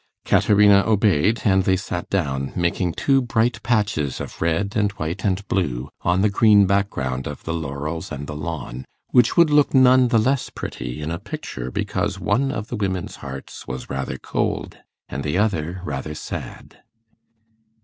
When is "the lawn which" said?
8.25-9.37